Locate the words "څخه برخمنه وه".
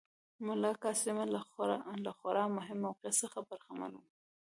3.23-4.09